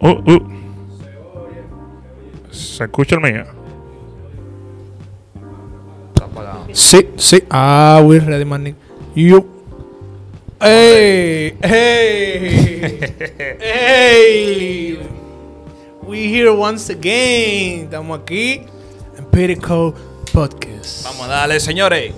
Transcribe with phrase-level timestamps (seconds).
[0.00, 0.38] Uh, uh.
[2.52, 3.44] ¿Se escucha el mío?
[6.14, 6.66] Está apagado.
[6.72, 7.42] Sí, sí.
[7.50, 8.76] Ah, we ready, man.
[9.16, 9.44] You.
[10.60, 13.00] Hey, hey,
[13.60, 14.98] hey.
[16.02, 17.84] We here once again.
[17.84, 18.62] Estamos aquí
[19.16, 19.94] en Empirical
[20.32, 21.04] Podcast.
[21.04, 22.14] Vamos a darle, señores.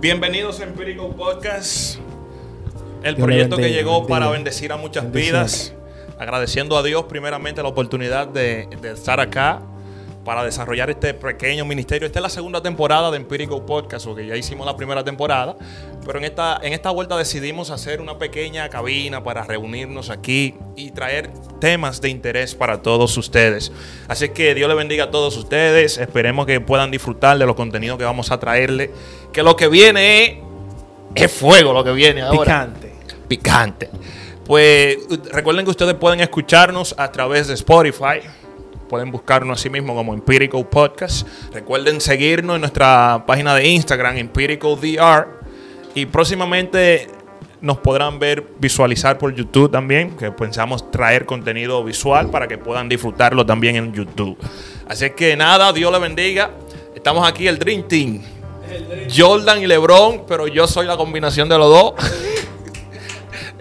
[0.00, 1.98] Bienvenidos a Empirical Podcast.
[3.04, 4.08] El Dios proyecto que llegó bendiga.
[4.08, 5.75] para bendecir a muchas vidas.
[6.18, 9.60] Agradeciendo a Dios primeramente la oportunidad de, estar acá
[10.24, 12.06] para desarrollar este pequeño ministerio.
[12.06, 15.56] Esta es la segunda temporada de Empirical Podcast, porque ya hicimos la primera temporada.
[16.04, 20.90] Pero en esta, en esta vuelta decidimos hacer una pequeña cabina para reunirnos aquí y
[20.90, 23.70] traer temas de interés para todos ustedes.
[24.08, 25.98] Así que Dios le bendiga a todos ustedes.
[25.98, 28.90] Esperemos que puedan disfrutar de los contenidos que vamos a traerle.
[29.32, 30.34] Que lo que viene es,
[31.14, 32.95] es fuego, lo que viene ahora Picante.
[33.26, 33.90] Picante.
[34.46, 34.98] Pues
[35.32, 38.20] recuerden que ustedes pueden escucharnos a través de Spotify.
[38.88, 41.26] Pueden buscarnos así mismo como Empirical Podcast.
[41.52, 45.26] Recuerden seguirnos en nuestra página de Instagram, Empirical DR.
[45.94, 47.08] Y próximamente
[47.60, 52.88] nos podrán ver visualizar por YouTube también, que pensamos traer contenido visual para que puedan
[52.88, 54.38] disfrutarlo también en YouTube.
[54.86, 56.50] Así que nada, Dios le bendiga.
[56.94, 58.22] Estamos aquí el Dream Team.
[59.14, 61.94] Jordan y LeBron, pero yo soy la combinación de los dos.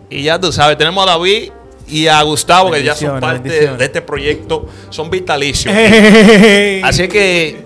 [0.10, 1.52] Y ya tú sabes, tenemos a David
[1.88, 5.74] y a Gustavo, que ya son parte de este proyecto, son vitalicios.
[5.76, 6.82] Hey.
[6.84, 7.64] Así que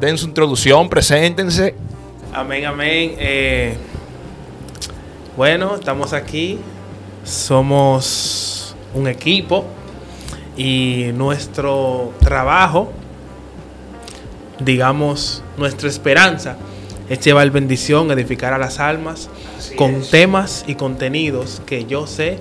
[0.00, 1.74] den su introducción, preséntense.
[2.32, 3.14] Amén, amén.
[3.18, 3.76] Eh,
[5.36, 6.58] bueno, estamos aquí.
[7.24, 9.64] Somos un equipo.
[10.56, 12.90] Y nuestro trabajo,
[14.58, 16.56] digamos, nuestra esperanza
[17.08, 19.30] es llevar bendición, edificar a las almas
[19.76, 22.38] con temas y contenidos que yo sé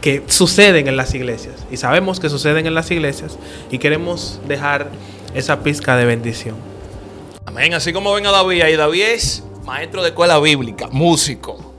[0.00, 1.54] que suceden en las iglesias.
[1.70, 3.38] Y sabemos que suceden en las iglesias.
[3.70, 4.90] Y queremos dejar
[5.34, 6.56] esa pizca de bendición.
[7.46, 7.72] Amén.
[7.72, 11.72] Así como ven a David, ahí David es maestro de escuela bíblica, músico.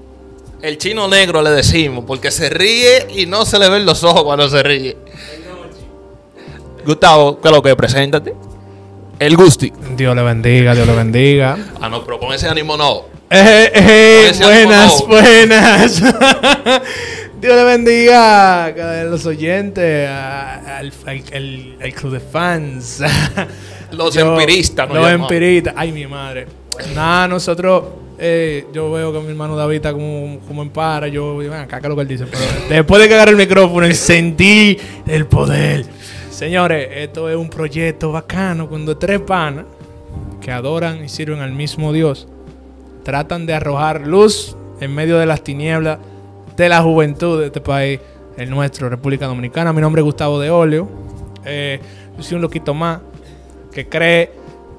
[0.61, 4.23] El chino negro le decimos, porque se ríe y no se le ven los ojos
[4.23, 4.97] cuando se ríe.
[6.83, 7.75] Gustavo, ¿qué es lo que?
[7.75, 8.33] Preséntate.
[9.19, 9.71] El Gusti.
[9.95, 11.57] Dios le bendiga, Dios le bendiga.
[11.79, 13.03] Ah, no, pero con ese ánimo no.
[13.29, 15.21] Eh, eh, Ese buenas, ánimo no.
[15.21, 16.01] buenas.
[17.41, 20.91] Dios le bendiga a los oyentes, a- al,
[21.93, 23.01] club de fans.
[23.91, 25.73] Los empiristas, nos Los empiristas.
[25.77, 26.47] Ay, mi madre.
[26.93, 27.83] Nada, nosotros,
[28.17, 31.07] eh, yo veo que mi hermano David está como, como en para.
[31.07, 32.25] Yo, ven acá, ¿qué es lo que él dice?
[32.25, 34.77] Pero después de que agarré el micrófono, sentí
[35.07, 35.85] el poder.
[36.35, 39.63] Señores, esto es un proyecto bacano cuando tres panas
[40.41, 42.27] que adoran y sirven al mismo Dios
[43.03, 45.97] tratan de arrojar luz en medio de las tinieblas
[46.57, 48.01] de la juventud de este país,
[48.35, 49.71] el nuestro, República Dominicana.
[49.71, 50.89] Mi nombre es Gustavo de Olio.
[51.45, 51.79] Eh,
[52.17, 52.99] yo soy un loquito más
[53.71, 54.33] que cree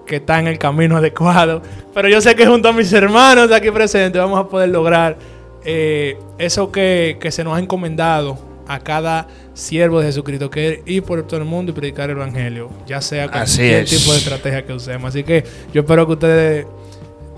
[0.05, 1.63] que está en el camino adecuado.
[1.95, 5.17] Pero yo sé que junto a mis hermanos aquí presentes vamos a poder lograr
[5.65, 10.79] eh, eso que, que se nos ha encomendado a cada siervo de Jesucristo, que es
[10.87, 14.65] ir por todo el mundo y predicar el Evangelio, ya sea cualquier tipo de estrategia
[14.65, 15.09] que usemos.
[15.09, 16.67] Así que yo espero que ustedes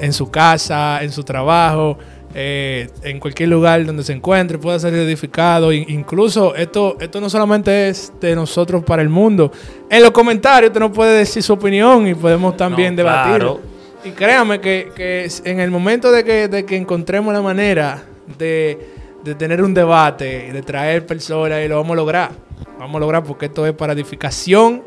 [0.00, 1.98] en su casa, en su trabajo,
[2.34, 5.72] eh, en cualquier lugar donde se encuentre, pueda ser edificado.
[5.72, 9.50] In- incluso esto, esto no solamente es de nosotros para el mundo.
[9.90, 13.36] En los comentarios usted nos puede decir su opinión y podemos también No, debatir.
[13.36, 13.60] claro.
[14.04, 18.04] Y créame que, que en el momento de que, de que encontremos la manera
[18.38, 18.78] de,
[19.28, 22.30] de tener un debate y de traer personas, y lo vamos a lograr.
[22.78, 24.82] Vamos a lograr porque esto es para edificación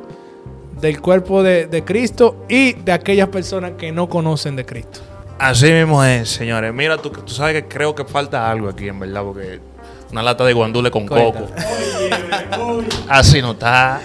[0.80, 5.02] del cuerpo de, de Cristo y de aquellas personas que no conocen de Cristo.
[5.38, 6.74] Así mismo es, señores.
[6.74, 9.60] Mira, tú, tú sabes que creo que falta algo aquí, en verdad, porque
[10.12, 11.48] una lata de guandule con coco.
[13.08, 14.02] Así no está.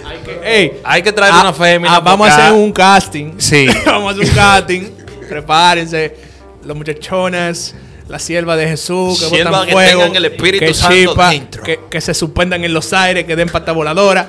[0.85, 1.97] Hay que traer ah, una fémina.
[1.97, 2.55] ah, vamos a hacer acá.
[2.55, 3.35] un casting.
[3.39, 3.67] Sí.
[3.87, 4.83] vamos a hacer un casting.
[5.29, 6.17] Prepárense.
[6.65, 7.75] Los muchachonas,
[8.09, 11.31] la sierva de Jesús, que Sierva botan que fuego, tengan el Espíritu que Santo chispa,
[11.31, 11.63] dentro.
[11.63, 14.29] que, que se suspendan en los aires, que den pata voladora.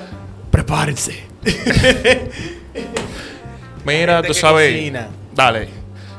[0.50, 1.22] Prepárense.
[3.84, 4.72] Mira, tú sabes.
[4.72, 5.08] cocina.
[5.34, 5.68] Dale.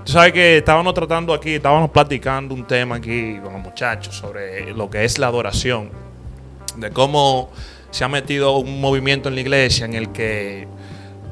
[0.06, 4.74] Tú sabes que estábamos tratando aquí, estábamos platicando un tema aquí con los muchachos sobre
[4.74, 5.92] lo que es la adoración.
[6.78, 7.52] De cómo
[7.92, 10.68] se ha metido un movimiento en la iglesia en el que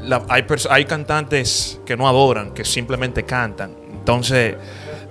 [0.03, 3.71] la- hay, hay cantantes que no adoran, que simplemente cantan.
[3.91, 4.55] Entonces,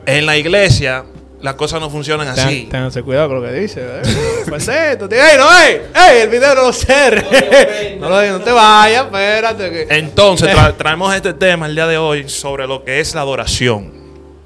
[0.06, 1.04] en la iglesia
[1.42, 2.66] las cosas no funcionan así.
[2.70, 3.80] Ténganse cuidado con lo que dice.
[3.84, 4.02] ¿eh?
[4.48, 5.18] Pues esto, tío.
[5.18, 5.80] ¡Ey, no, ey!
[5.94, 6.20] ¡Ey!
[6.22, 7.98] El video no lo cierre.
[8.00, 9.70] No, lo, no te vayas, espérate.
[9.70, 9.86] Que...
[9.96, 13.92] Entonces tra- traemos este tema el día de hoy sobre lo que es la adoración.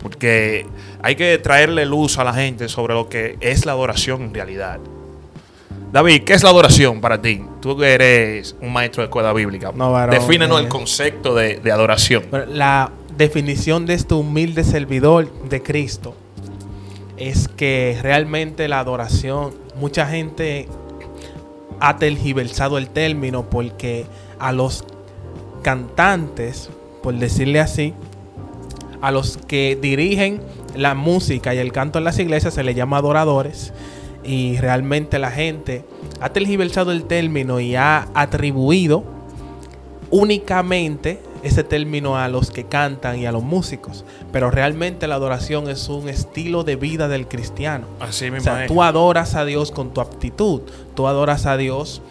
[0.02, 0.66] Porque
[1.02, 4.78] hay que traerle luz a la gente sobre lo que es la adoración en realidad.
[5.92, 7.42] David, ¿qué es la adoración para ti?
[7.60, 9.72] Tú que eres un maestro de escuela bíblica.
[9.74, 10.62] No, varón, Defínenos eh.
[10.64, 12.24] el concepto de, de adoración.
[12.48, 16.14] La definición de este humilde servidor de Cristo
[17.16, 20.68] es que realmente la adoración, mucha gente
[21.80, 24.06] ha tergiversado el término porque
[24.38, 24.84] a los
[25.62, 26.70] cantantes,
[27.02, 27.94] por decirle así,
[29.02, 30.40] a los que dirigen
[30.74, 33.72] la música y el canto en las iglesias se les llama adoradores
[34.24, 35.84] y realmente la gente
[36.20, 39.04] ha tergiversado el término y ha atribuido
[40.10, 45.68] únicamente ese término a los que cantan y a los músicos, pero realmente la adoración
[45.68, 47.86] es un estilo de vida del cristiano.
[48.00, 48.68] Así O mismo sea, es.
[48.70, 50.62] tú adoras a Dios con tu aptitud,
[50.94, 52.02] tú adoras a Dios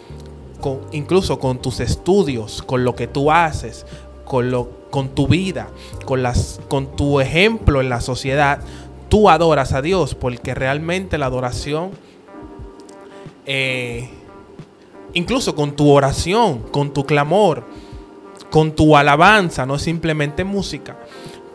[0.60, 3.86] con, incluso con tus estudios, con lo que tú haces,
[4.24, 5.68] con, lo, con tu vida,
[6.04, 8.60] con, las, con tu ejemplo en la sociedad.
[9.08, 11.90] Tú adoras a Dios porque realmente la adoración,
[13.46, 14.08] eh,
[15.14, 17.64] incluso con tu oración, con tu clamor,
[18.50, 20.98] con tu alabanza, no simplemente música,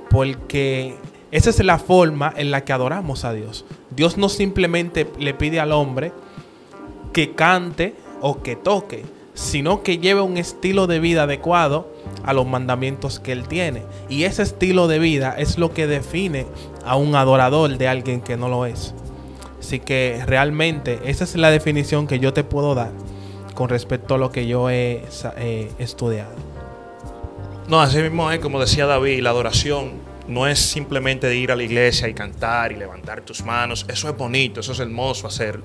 [0.09, 0.95] porque
[1.31, 3.65] esa es la forma en la que adoramos a Dios.
[3.95, 6.11] Dios no simplemente le pide al hombre
[7.11, 9.03] que cante o que toque,
[9.33, 11.91] sino que lleve un estilo de vida adecuado
[12.23, 13.83] a los mandamientos que él tiene.
[14.09, 16.47] Y ese estilo de vida es lo que define
[16.85, 18.93] a un adorador de alguien que no lo es.
[19.59, 22.91] Así que realmente esa es la definición que yo te puedo dar
[23.55, 25.03] con respecto a lo que yo he
[25.37, 26.54] eh, estudiado.
[27.67, 29.93] No, así mismo es, como decía David, la adoración
[30.27, 33.87] no es simplemente ir a la iglesia y cantar y levantar tus manos.
[33.89, 35.63] Eso es bonito, eso es hermoso hacerlo.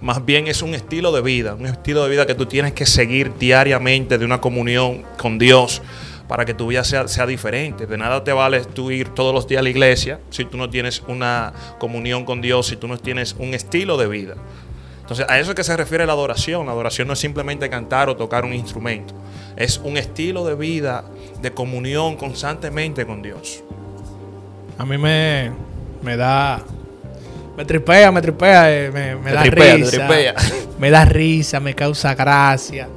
[0.00, 2.84] Más bien es un estilo de vida, un estilo de vida que tú tienes que
[2.84, 5.82] seguir diariamente de una comunión con Dios
[6.26, 7.86] para que tu vida sea, sea diferente.
[7.86, 10.68] De nada te vale tú ir todos los días a la iglesia si tú no
[10.68, 14.34] tienes una comunión con Dios, si tú no tienes un estilo de vida.
[15.10, 16.66] Entonces, a eso es que se refiere la adoración.
[16.66, 19.12] La adoración no es simplemente cantar o tocar un instrumento.
[19.56, 21.04] Es un estilo de vida
[21.42, 23.62] de comunión constantemente con Dios.
[24.78, 25.50] A mí me,
[26.02, 26.62] me da.
[27.56, 29.90] Me tripea, me tripea, eh, me, me Te da tripea, te risa.
[30.06, 30.34] tripea.
[30.78, 32.88] Me da risa, me causa gracia.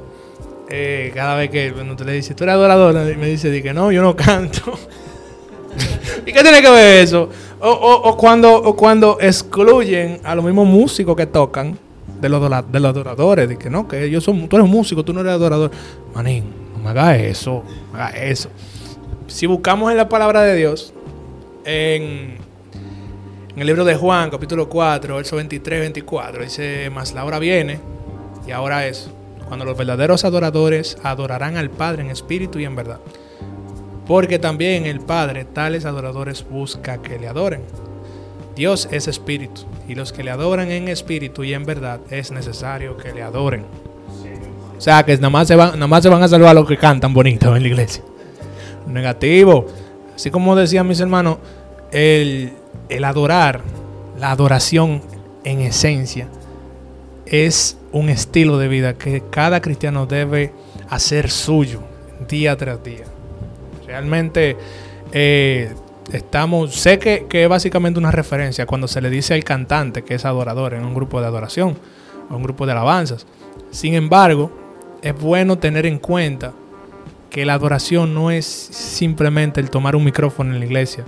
[0.70, 3.62] Eh, cada vez que cuando tú le dices, tú eres adorador, y me dice, di
[3.62, 4.72] que no, yo no canto.
[6.26, 7.28] ¿Y qué tiene que ver eso?
[7.60, 11.78] O, o- o cuando, o cuando excluyen a los mismos músicos que tocan
[12.20, 12.40] de los,
[12.72, 13.48] de los adoradores.
[13.48, 15.70] De que no, que ellos son, tú eres músico, tú no eres adorador.
[16.14, 16.44] Manín,
[16.84, 18.50] no me hagas eso, no me hagas eso.
[19.26, 20.92] Si buscamos en la palabra de Dios,
[21.64, 22.36] en,
[23.54, 27.80] en el libro de Juan, capítulo 4, verso 23, 24, dice, mas la hora viene,
[28.46, 29.08] y ahora es,
[29.48, 33.00] cuando los verdaderos adoradores adorarán al Padre en espíritu y en verdad.
[34.06, 37.62] Porque también el Padre tales adoradores busca que le adoren.
[38.56, 42.98] Dios es espíritu, y los que le adoran en espíritu y en verdad es necesario
[42.98, 43.64] que le adoren.
[44.76, 46.76] O sea, que nada más se van, nada más se van a salvar los que
[46.76, 48.02] cantan bonito en la iglesia.
[48.86, 49.66] Negativo.
[50.14, 51.38] Así como decían mis hermanos,
[51.90, 52.52] el,
[52.88, 53.60] el adorar,
[54.18, 55.02] la adoración
[55.44, 56.28] en esencia,
[57.26, 60.52] es un estilo de vida que cada cristiano debe
[60.88, 61.80] hacer suyo
[62.28, 63.04] día tras día.
[63.86, 64.56] Realmente
[65.12, 65.72] eh,
[66.12, 70.14] estamos, sé que, que es básicamente una referencia cuando se le dice al cantante que
[70.14, 71.76] es adorador en un grupo de adoración
[72.30, 73.26] o un grupo de alabanzas.
[73.70, 74.50] Sin embargo,
[75.04, 76.52] es bueno tener en cuenta
[77.30, 81.04] que la adoración no es simplemente el tomar un micrófono en la iglesia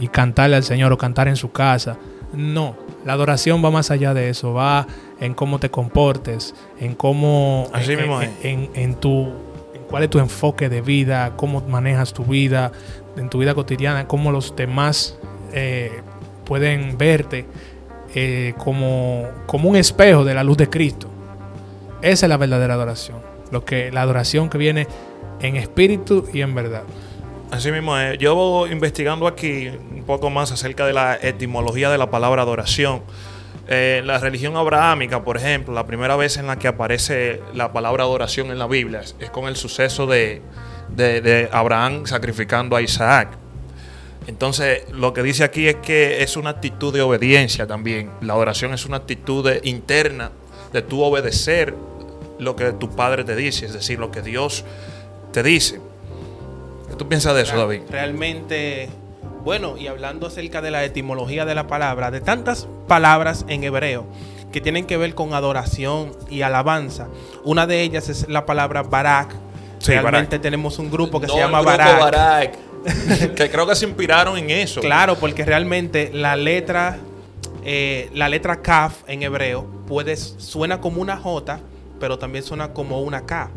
[0.00, 1.96] y cantarle al Señor o cantar en su casa.
[2.32, 4.86] No, la adoración va más allá de eso, va
[5.20, 8.44] en cómo te comportes, en cómo Así en, mismo en, es.
[8.44, 9.22] en- en tu
[9.74, 12.72] en cuál es tu enfoque de vida, cómo manejas tu vida,
[13.16, 15.16] en tu vida cotidiana, cómo los demás
[15.52, 15.92] eh,
[16.44, 17.46] pueden verte
[18.14, 21.08] eh, como, como un espejo de la luz de Cristo.
[22.02, 23.18] Esa es la verdadera adoración.
[23.50, 24.86] Lo que, la adoración que viene
[25.40, 26.82] en espíritu y en verdad.
[27.50, 28.18] Así mismo es.
[28.18, 33.02] Yo voy investigando aquí un poco más acerca de la etimología de la palabra adoración.
[33.68, 38.04] Eh, la religión abrahámica, por ejemplo, la primera vez en la que aparece la palabra
[38.04, 40.40] adoración en la Biblia es, con el suceso de,
[40.90, 43.28] de- de Abraham sacrificando a Isaac.
[44.26, 48.10] Entonces, lo que dice aquí es que es una actitud de obediencia también.
[48.20, 50.30] La adoración es una actitud de- interna
[50.72, 51.74] de tú obedecer
[52.38, 54.64] lo que tu padre te dice, es decir, lo que Dios
[55.32, 55.80] te dice.
[56.88, 57.82] ¿Qué tú piensas de eso, David?
[57.90, 58.88] Realmente,
[59.42, 64.06] bueno, y hablando acerca de la etimología de la palabra, de tantas palabras en hebreo
[64.52, 67.08] que tienen que ver con adoración y alabanza,
[67.44, 69.34] una de ellas es la palabra barak.
[69.78, 70.42] Sí, Realmente Barak.
[70.42, 72.00] tenemos un grupo que No, se llama el grupo barak.
[72.00, 74.80] Barak, que creo que se inspiraron en eso.
[74.80, 76.98] Claro, porque realmente la letra
[77.68, 81.60] eh, la letra Kaf en hebreo puede, suena como una J,
[81.98, 83.50] pero también suena como una K.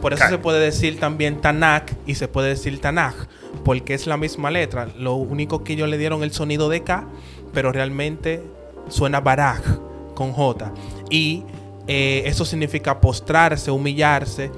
[0.00, 3.14] Por eso se puede decir también Tanakh y se puede decir Tanaj,
[3.64, 4.88] porque es la misma letra.
[4.96, 7.06] Lo único que ellos le dieron el sonido de K,
[7.52, 8.42] pero realmente
[8.88, 9.60] suena Baraj
[10.14, 10.72] con J.
[11.10, 11.44] Y
[11.86, 14.50] eh, eso significa postrarse, humillarse,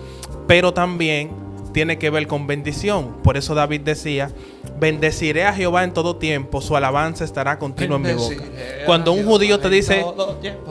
[0.47, 1.31] pero también
[1.73, 3.17] tiene que ver con bendición.
[3.23, 4.31] Por eso David decía,
[4.79, 8.45] bendeciré a Jehová en todo tiempo, su alabanza estará continua en mi boca.
[8.87, 10.05] Cuando un judío te dice,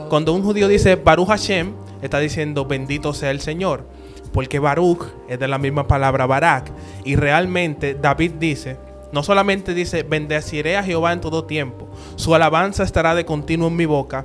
[0.08, 3.84] cuando un judío dice Baruch Hashem, está diciendo bendito sea el Señor.
[4.32, 6.70] Porque Baruch es de la misma palabra Barak.
[7.04, 8.76] Y realmente David dice,
[9.12, 13.76] no solamente dice, bendeciré a Jehová en todo tiempo, su alabanza estará de continuo en
[13.76, 14.24] mi boca,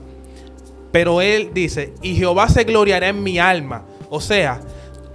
[0.91, 3.83] pero él dice, y Jehová se gloriará en mi alma.
[4.09, 4.61] O sea,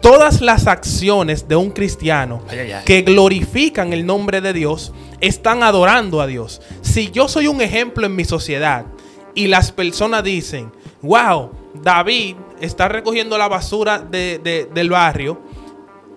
[0.00, 2.84] todas las acciones de un cristiano Ay, ay, ay.
[2.84, 6.60] que glorifican el nombre de Dios están adorando a Dios.
[6.82, 8.86] Si yo soy un ejemplo en mi sociedad
[9.34, 11.50] y las personas dicen, wow,
[11.82, 15.40] David está recogiendo la basura de- de- del barrio,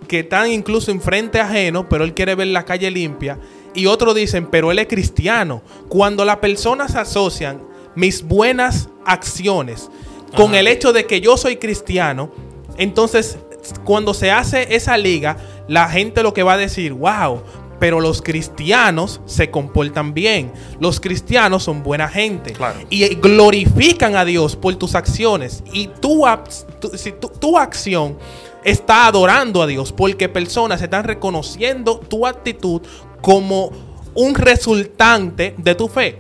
[0.08, 3.40] que están incluso en frente ajeno, pero él quiere ver la calle limpia.
[3.74, 5.62] Y otros dicen, pero él es cristiano.
[5.90, 7.62] Cuando las personas asocian
[7.96, 9.90] mis buenas acciones
[10.36, 10.60] con Ajá.
[10.60, 12.32] el hecho de que yo soy cristiano,
[12.78, 13.38] entonces
[13.84, 17.42] cuando se hace esa liga, la gente lo que va a decir, wow,
[17.80, 20.52] pero los cristianos se comportan bien.
[20.80, 22.54] Los cristianos son buena gente.
[22.54, 22.80] Claro.
[22.90, 25.64] Y glorifican a Dios por tus acciones.
[25.74, 26.24] Y tu,
[26.80, 28.18] tu- si tu- tu acción
[28.64, 32.82] está adorando a Dios porque personas están reconociendo tu actitud
[33.22, 33.72] como
[34.14, 36.20] un resultante de tu fe.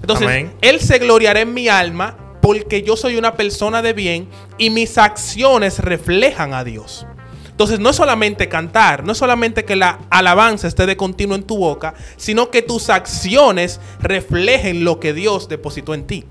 [0.00, 0.52] Entonces, Amén.
[0.60, 4.98] Él se gloriará en mi alma porque yo soy una persona de bien y mis
[4.98, 7.06] acciones reflejan a Dios.
[7.48, 11.44] Entonces, no es solamente cantar, no es solamente que la alabanza esté de continuo en
[11.44, 16.26] tu boca, sino que tus acciones reflejen lo que Dios depositó en ti.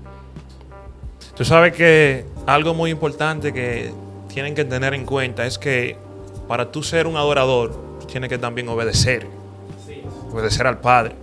[1.34, 3.90] Tú sabes que algo muy importante que
[4.32, 5.96] tienen que tener en cuenta es que
[6.46, 9.26] para tú ser un adorador, tú tienes que también obedecer.
[10.30, 11.16] Obedecer al Padre.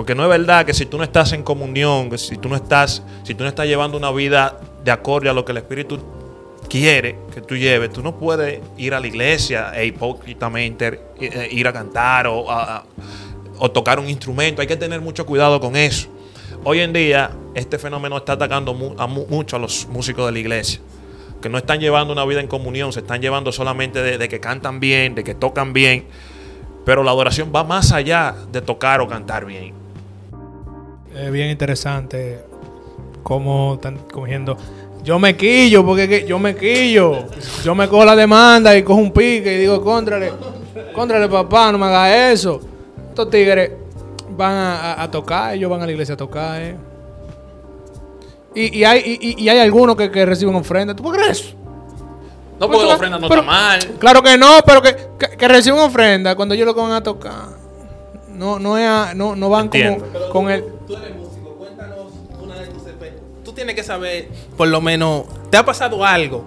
[0.00, 2.56] Porque no es verdad que si tú no estás en comunión, que si tú no
[2.56, 6.00] estás, si tú no estás llevando una vida de acorde a lo que el Espíritu
[6.70, 11.68] quiere que tú lleves, tú no puedes ir a la iglesia e hipócritamente eh, ir
[11.68, 12.82] a cantar o, a-
[13.74, 14.62] tocar un instrumento.
[14.62, 16.08] Hay que tener mucho cuidado con eso.
[16.64, 20.80] Hoy en día, este fenómeno está atacando mucho a los músicos de la iglesia,
[21.42, 24.80] que no están llevando una vida en comunión, se están llevando solamente de que cantan
[24.80, 26.06] bien, de que tocan bien,
[26.86, 29.79] pero la adoración va más allá de tocar o cantar bien.
[31.14, 32.40] Es bien interesante
[33.22, 34.56] cómo están cogiendo.
[35.02, 37.24] Yo me quillo, porque yo me quillo.
[37.64, 40.32] Yo me cojo la demanda y cojo un pique y digo, contrale,
[40.94, 42.60] contrale papá, no me hagas eso.
[43.08, 43.70] Estos tigres
[44.36, 46.60] van a, a- a tocar, ellos van a la iglesia a tocar.
[46.62, 46.76] eh.
[48.54, 50.94] Y, y hay, y, y hay algunos que, que reciben ofrenda.
[50.94, 51.54] ¿Tú puedes creer eso?
[52.58, 53.78] No, Pero- porque la ofrenda no pero- está mal.
[53.98, 57.02] Claro que no, pero que, que, que reciben ofrenda cuando ellos lo que van a
[57.02, 57.46] tocar.
[58.28, 59.98] No, no, es a- no, no van como
[60.30, 60.64] con el.
[63.60, 64.26] Tienes que saber,
[64.56, 66.46] por lo menos, ¿te ha pasado algo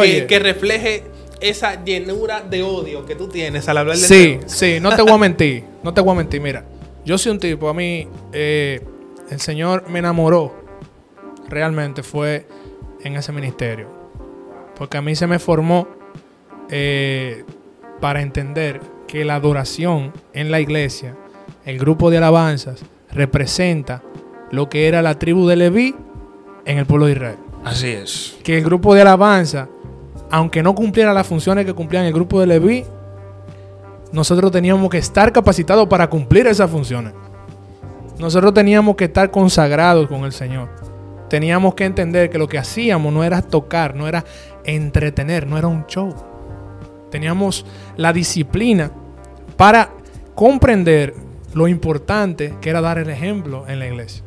[0.00, 1.02] que, que refleje
[1.40, 4.48] esa llenura de odio que tú tienes al hablar del Sí, tema?
[4.48, 5.64] sí, no te voy a mentir.
[5.82, 6.40] No te voy a mentir.
[6.40, 6.64] Mira,
[7.04, 8.80] yo soy un tipo, a mí, eh,
[9.28, 10.54] el Señor me enamoró.
[11.48, 12.46] Realmente fue
[13.02, 13.88] en ese ministerio.
[14.76, 15.88] Porque a mí se me formó
[16.70, 17.44] eh,
[18.00, 21.16] para entender que la adoración en la iglesia,
[21.64, 24.02] el grupo de alabanzas, representa
[24.52, 25.94] lo que era la tribu de Leví
[26.66, 28.36] en el pueblo de Israel Así es.
[28.44, 29.68] que el grupo de alabanza,
[30.30, 32.84] aunque no cumpliera las funciones que cumplían el grupo de Leví,
[34.12, 37.12] nosotros teníamos que estar capacitados para cumplir esas funciones.
[38.18, 40.68] Nosotros teníamos que estar consagrados con el Señor.
[41.28, 44.24] Teníamos que entender que lo que hacíamos no era tocar, no era
[44.64, 46.14] entretener, no era un show.
[47.10, 48.90] Teníamos la disciplina
[49.56, 49.90] para
[50.34, 51.14] comprender
[51.52, 54.25] lo importante que era dar el ejemplo en la iglesia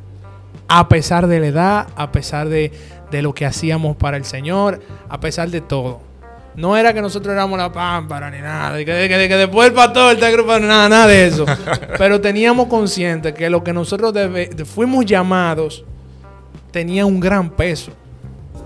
[0.69, 2.71] a pesar de la edad, a pesar de,
[3.11, 6.01] de lo que hacíamos para el Señor, a pesar de todo.
[6.55, 9.67] No era que nosotros éramos la pámpara ni nada, de que, que- de que después
[9.69, 11.45] el pastor está agrupado, nada, nada de eso.
[11.97, 15.83] Pero teníamos consciente que lo que nosotros debe- de- fuimos llamados
[16.71, 17.91] tenía un gran peso.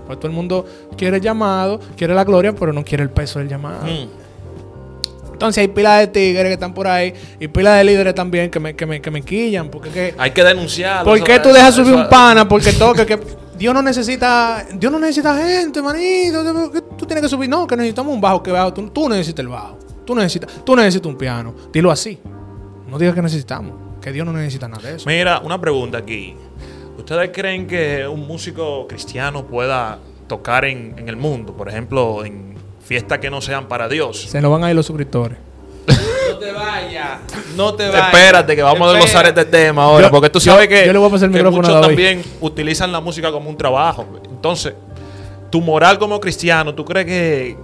[0.06, 0.66] Pues todo el mundo
[0.98, 3.86] quiere el llamado, quiere la gloria, pero no quiere el peso del llamado.
[3.86, 4.08] Mm.
[5.34, 8.58] Entonces hay pilas de tigres que están por ahí y pilas de líderes también que
[8.58, 9.68] me, que me, que me quillan.
[9.68, 11.04] Porque que, Hay que denunciarlo.
[11.04, 12.48] ¿Por qué tú dejas subir eso- un pana?
[12.48, 13.18] Porque toque que
[13.58, 16.70] Dios no necesita, Dios no necesita gente, manito.
[16.96, 18.72] Tú tienes que subir, no, que necesitamos un bajo, que bajo.
[18.72, 19.78] Tú, tú necesitas el bajo.
[20.04, 21.54] Tú necesitas, tú necesitas un piano.
[21.72, 22.18] Dilo así.
[22.88, 25.08] No digas que necesitamos, que Dios no necesita nada de eso.
[25.08, 26.34] Mira, una pregunta aquí.
[26.98, 29.98] ¿Ustedes creen que un músico cristiano pueda
[30.28, 31.56] tocar en, en el mundo?
[31.56, 32.53] Por ejemplo, en
[32.84, 34.20] fiestas que no sean para Dios.
[34.28, 35.38] Se nos van a ir los suscriptores.
[35.86, 37.18] No te vayas.
[37.56, 38.06] No te vayas.
[38.12, 40.06] Espérate, que vamos a desglosar este tema ahora.
[40.06, 41.70] Yo- porque tú yo- sabes que, yo le voy a pasar el que micrófono a
[41.70, 44.06] muchos también utilizan la música como un trabajo.
[44.28, 44.74] Entonces,
[45.50, 47.56] tu moral como cristiano, ¿tú crees que,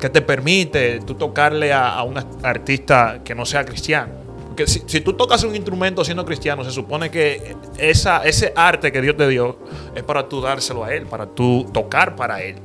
[0.00, 4.12] que te permite tú tocarle a, a un artista que no sea cristiano?
[4.48, 8.90] Porque si, si tú tocas un instrumento siendo cristiano, se supone que esa, ese arte
[8.90, 9.58] que Dios te dio
[9.94, 12.56] es para tú dárselo a Él, para tú tocar para Él.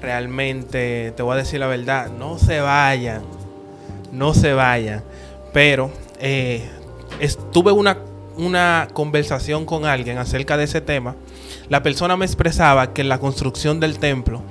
[0.00, 3.22] Realmente, te voy a decir la verdad, no se vayan.
[4.12, 5.02] No se vayan.
[5.52, 5.90] Pero
[6.20, 6.68] eh,
[7.20, 7.98] estuve una,
[8.36, 11.16] una conversación con alguien acerca de ese tema.
[11.68, 14.42] La persona me expresaba que en la construcción del templo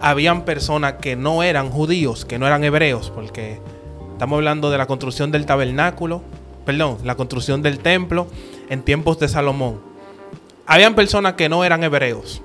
[0.00, 3.60] habían personas que no eran judíos, que no eran hebreos, porque
[4.12, 6.22] estamos hablando de la construcción del tabernáculo,
[6.64, 8.26] perdón, la construcción del templo
[8.70, 9.80] en tiempos de Salomón.
[10.66, 12.42] Habían personas que no eran hebreos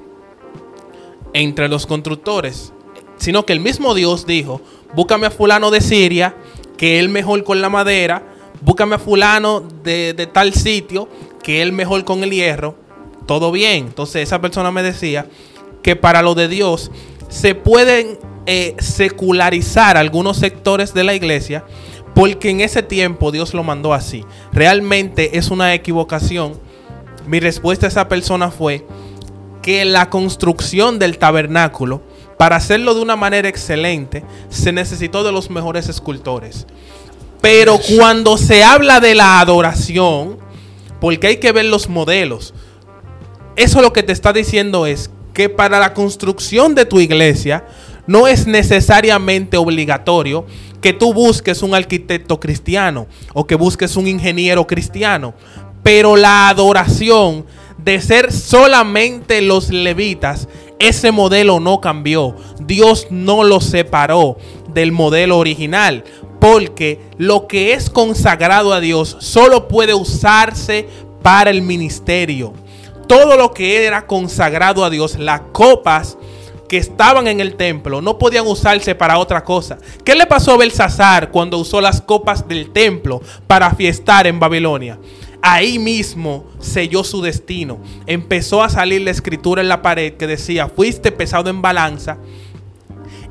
[1.34, 2.74] entre los constructores,
[3.18, 4.62] sino que el mismo Dios dijo,
[4.94, 6.36] búscame a fulano de Siria,
[6.78, 8.24] que él mejor con la madera,
[8.62, 11.10] búscame a fulano de, tal sitio,
[11.44, 12.76] que él mejor con el hierro,
[13.26, 13.88] todo bien.
[13.88, 15.28] Entonces esa persona me decía
[15.84, 16.92] que para lo de Dios
[17.28, 21.66] se pueden eh, secularizar algunos sectores de la iglesia,
[22.16, 24.26] porque en ese tiempo Dios lo mandó así.
[24.52, 26.54] Realmente es una equivocación.
[27.28, 28.86] Mi respuesta a esa persona fue,
[29.62, 32.02] que la construcción del tabernáculo,
[32.38, 36.66] para hacerlo de una manera excelente, se necesitó de los mejores escultores.
[37.42, 40.38] Pero cuando se habla de la adoración,
[41.00, 42.54] porque hay que ver los modelos,
[43.56, 47.66] eso lo que te está diciendo es que para la construcción de tu iglesia
[48.08, 50.46] no es necesariamente obligatorio
[50.82, 55.34] que tú busques un arquitecto cristiano o que busques un ingeniero cristiano,
[55.84, 57.46] pero la adoración
[57.90, 60.48] de ser solamente los levitas,
[60.78, 62.36] ese modelo no cambió.
[62.60, 64.38] Dios no lo separó
[64.72, 66.04] del modelo original.
[66.40, 70.88] Porque lo que es consagrado a Dios solo puede usarse
[71.24, 72.54] para el ministerio.
[73.08, 76.16] Todo lo que era consagrado a Dios, las copas
[76.68, 79.80] que estaban en el templo, no podían usarse para otra cosa.
[80.06, 85.00] ¿Qué le pasó a Belsasar cuando usó las copas del templo para fiestar en Babilonia?
[85.42, 87.80] Ahí mismo selló su destino.
[88.06, 92.18] Empezó a salir la escritura en la pared que decía, fuiste pesado en balanza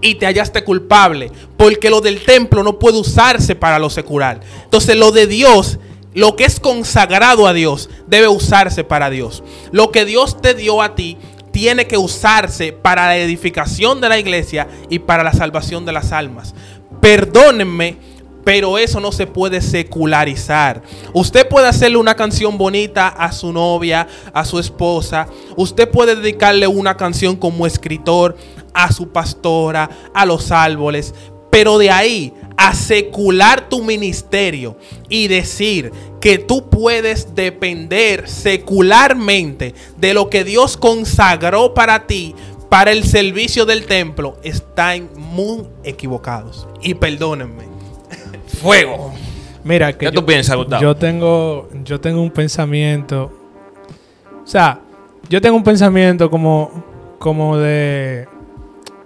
[0.01, 4.41] y te hallaste culpable, porque lo del templo no puede usarse para lo secular.
[4.65, 5.79] Entonces lo de Dios,
[6.15, 9.43] lo que es consagrado a Dios, debe usarse para Dios.
[9.73, 11.19] Lo que Dios te dio a ti
[11.53, 16.13] tiene que usarse para la edificación de la iglesia y para la salvación de las
[16.13, 16.55] almas.
[17.01, 17.97] Perdónenme
[18.45, 20.83] pero eso no se puede secularizar.
[21.13, 25.29] Usted puede hacerle una canción bonita a su novia, a su esposa.
[25.57, 28.37] Usted puede dedicarle una canción como escritor
[28.73, 31.15] a su pastora, a los árboles.
[31.51, 34.77] Pero de ahí a secular tu ministerio
[35.09, 42.35] y decir que tú puedes depender secularmente de lo que Dios consagró para ti,
[42.69, 46.67] para el servicio del templo, están muy equivocados.
[46.83, 47.78] Y perdónenme.
[48.59, 49.13] Fuego.
[49.65, 50.81] Mira, que ¿Qué yo, tú piensas, Gustavo?
[50.83, 53.31] yo tengo, yo tengo un pensamiento.
[54.43, 54.81] O sea,
[55.29, 56.85] yo tengo un pensamiento como,
[57.19, 58.27] como de,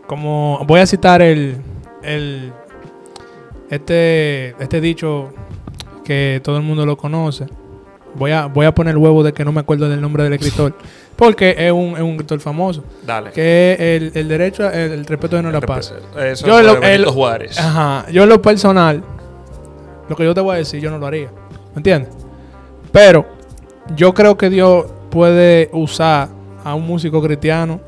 [0.06, 1.56] como voy a citar el,
[2.02, 2.52] el,
[3.70, 5.32] este, este dicho
[6.04, 7.46] que todo el mundo lo conoce.
[8.14, 10.74] Voy a, voy a poner huevo de que no me acuerdo del nombre del escritor,
[11.16, 13.30] porque es un, es un escritor famoso, Dale.
[13.32, 15.94] que es el, el derecho, el, el respeto de no la paz.
[16.20, 17.58] Eso Yo lo- el- Juárez.
[17.58, 18.04] Ajá.
[18.12, 19.02] Yo en lo personal,
[20.08, 21.28] lo que yo te voy a decir, yo no lo haría.
[21.74, 22.10] ¿Me entiendes?
[22.90, 23.26] Pero
[23.96, 26.28] yo creo que Dios puede usar
[26.64, 27.80] a un músico cristiano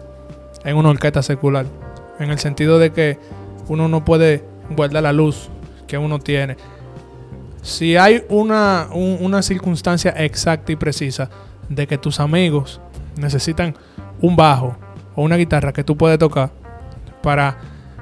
[0.64, 1.66] en una orquesta secular.
[2.18, 3.18] En el sentido de que
[3.68, 4.44] uno no puede
[4.76, 5.48] guardar la luz
[5.86, 6.56] que uno tiene.
[7.62, 11.30] Si hay una, un- una circunstancia exacta y precisa
[11.68, 12.80] de que tus amigos
[13.16, 13.74] necesitan
[14.20, 14.76] un bajo
[15.14, 16.50] o una guitarra que tú puedes tocar
[17.22, 17.56] para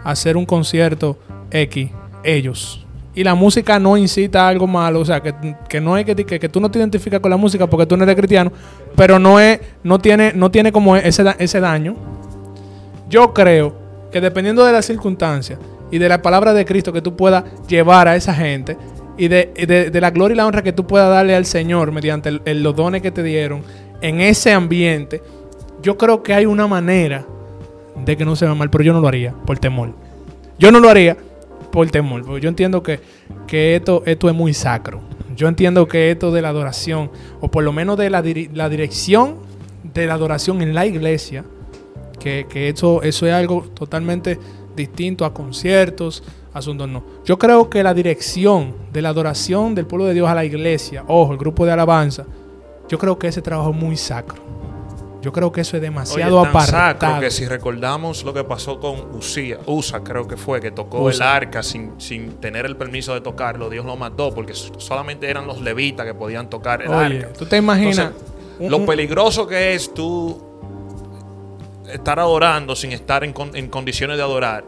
[0.05, 1.17] hacer un concierto
[1.51, 1.91] X,
[2.25, 2.82] ellos.
[3.15, 5.35] Y la música no incita a algo malo, o sea, que,
[5.69, 7.97] que no es que, que, que tú no te identificas con la música porque tú
[7.97, 8.51] no eres cristiano,
[8.97, 11.95] pero no es, no tiene, no tiene como ese, ese daño.
[13.11, 13.75] Yo creo
[14.11, 15.59] que dependiendo de las circunstancias
[15.91, 18.79] y de la palabra de Cristo que tú puedas llevar a esa gente
[19.19, 22.31] y de, de- la gloria y la honra que tú puedas darle al Señor mediante
[22.55, 23.63] los dones que te dieron
[24.01, 25.23] en ese ambiente,
[25.83, 27.27] yo creo que hay una manera
[28.05, 29.91] de que no se vea mal, pero yo no lo haría por temor.
[30.59, 31.17] Yo no lo haría
[31.73, 33.01] por temor, porque yo entiendo que,
[33.49, 35.01] que esto, esto es muy sacro.
[35.35, 39.39] Yo entiendo que esto de la adoración, o por lo menos de la, la dirección
[39.83, 41.45] de la adoración en la iglesia,
[42.21, 44.39] que, que eso, eso es algo totalmente
[44.77, 47.03] distinto a conciertos, asuntos no.
[47.25, 51.05] Yo creo que la dirección de la adoración del pueblo de Dios a la iglesia,
[51.09, 52.27] ojo, el grupo de alabanza,
[52.89, 54.62] yo creo que ese trabajo es muy sacro.
[55.23, 57.01] Yo creo que eso es Oye, demasiado tan apartado.
[57.01, 61.01] sacro que si recordamos lo que pasó con Usía, Usa creo que fue, que tocó
[61.03, 61.27] Usa.
[61.31, 65.47] el arca sin, sin tener el permiso de tocarlo, Dios lo mató porque solamente eran
[65.47, 67.33] los levitas que podían tocar el Oye, arca.
[67.39, 67.99] tú te imaginas
[68.59, 70.43] Entonces, lo peligroso que es tú
[71.91, 74.65] estar adorando sin estar en, con- en condiciones de adorar.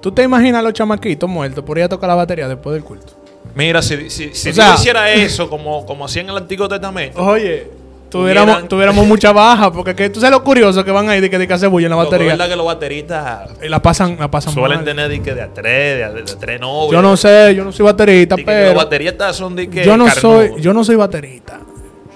[0.00, 2.84] ¿Tú te imaginas a los chamaquitos muertos por ir a tocar la batería después del
[2.84, 3.12] culto?
[3.54, 6.68] Mira, si, si, si O Dios sea- hiciera eso como, como hacía en el Antiguo
[6.68, 7.70] Testamento, Oye,
[8.10, 11.28] tuviéramos, Hubieran- tuviéramos mucha baja, porque que, tú sabes lo curioso que van ahí de
[11.30, 12.32] que, de que hace bulla en la que es batería.
[12.32, 14.84] verdad que los bateristas Y la pasan, la pasan suelen mal.
[14.84, 16.92] tener de, que de a tres, de a, de a tres novios.
[16.92, 19.84] Yo no sé, yo no soy baterista, De que los pero bateristas son de que
[19.84, 21.60] yo no soy, yo no soy baterista.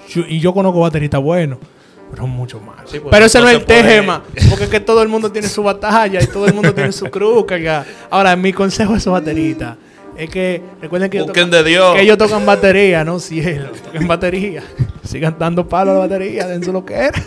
[0.09, 1.57] Yo- y yo conozco bateristas buenos,
[2.11, 2.77] pero mucho más.
[2.89, 5.47] Sí, pues, pero ese no es el tema, porque es que todo el mundo tiene
[5.47, 7.45] su batalla y todo el mundo tiene su cruz.
[7.47, 7.85] cargada.
[8.09, 9.75] Ahora, mi consejo a esos bateristas
[10.17, 11.95] es que recuerden que ellos tocan- de Dios.
[11.95, 14.63] que ellos tocan batería, no cielo, toquen batería.
[15.03, 17.21] Sigan dando palo a la batería, dense lo que era.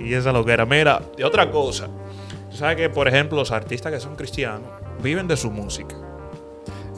[0.00, 0.66] Y esa es lo que era.
[0.66, 1.88] Mira, y otra cosa.
[2.50, 4.68] Tú sabes que, por ejemplo, los artistas que son cristianos
[5.02, 5.96] viven de su música.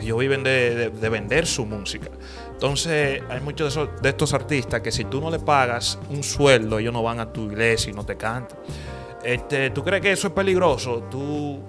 [0.01, 2.09] Ellos viven de, de- de vender su música.
[2.53, 6.23] Entonces, hay muchos de, esos- de estos artistas que si tú no le pagas un
[6.23, 8.59] sueldo, ellos no van a tu iglesia y no te cantan.
[9.25, 11.05] Este, ¿Tú crees que eso es peligroso?
[11.11, 11.61] Tú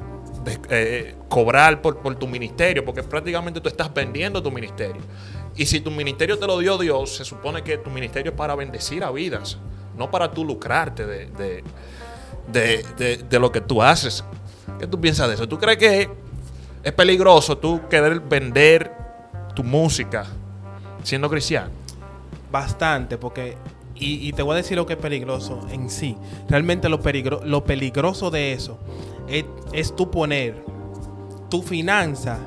[0.44, 5.02] de- eh, cobrar por, por tu ministerio, porque prácticamente tú estás vendiendo tu ministerio.
[5.58, 8.56] Y si tu ministerio te lo dio Dios, se supone que tu ministerio es para
[8.56, 9.58] bendecir a vidas,
[9.98, 11.64] no para tú lucrarte de, de,
[12.98, 14.24] de- de- lo que tú haces.
[14.80, 15.48] ¿Qué tú piensas de eso?
[15.48, 16.10] ¿Tú crees que
[16.84, 18.92] es peligroso tú querer vender
[19.56, 20.26] tu música
[21.04, 21.70] siendo cristiano?
[22.52, 23.58] Bastante, porque.
[23.96, 26.16] Y, y te voy a decir lo que es peligroso en sí.
[26.48, 28.78] Realmente lo, peligro- lo peligroso de eso
[29.28, 29.44] es,
[29.74, 30.64] es tú poner
[31.50, 32.38] tu finanza.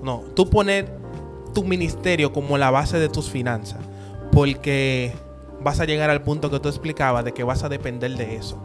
[0.00, 0.97] No, tú poner
[1.58, 3.80] tu ministerio como la base de tus finanzas.
[4.30, 5.12] Porque
[5.60, 8.62] vas a llegar al punto que tú explicabas de que vas a depender de eso.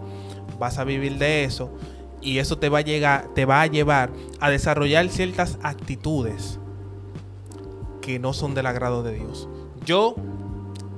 [0.59, 1.71] Vas a vivir de eso.
[2.21, 6.59] Y eso te va a llegar, te va a llevar a desarrollar ciertas actitudes
[7.99, 9.49] que no son del agrado de Dios.
[9.83, 10.13] Yo,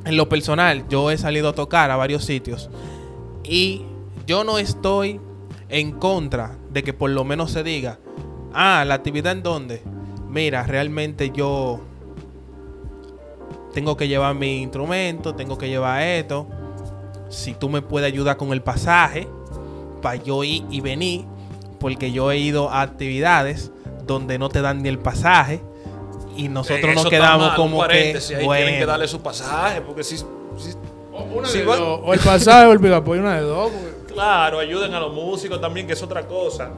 [0.03, 2.69] en lo personal, yo he salido a tocar a varios sitios
[3.41, 3.84] y
[4.27, 5.21] yo no estoy
[5.69, 7.99] en contra de que por lo menos se diga,
[8.53, 9.94] ah, la actividad en dónde.
[10.36, 11.80] Mira, realmente yo
[13.74, 16.45] tengo que llevar mi instrumento, tengo que llevar esto.
[17.30, 19.30] Si tú me puedes ayudar con el pasaje,
[20.02, 21.24] para yo ir y venir,
[21.80, 23.71] porque yo he ido a actividades
[24.06, 25.62] donde no te dan ni el pasaje
[26.36, 28.12] y nosotros Eh, nos quedamos mal, como que ahí
[28.58, 30.26] tienen que darle su pasaje, porque si, si-
[31.34, 32.02] Una si de va- dos.
[32.04, 33.71] O el pasaje o el picapoy, una de dos.
[33.71, 36.71] porque- Claro, ayuden a los músicos también, que es otra cosa.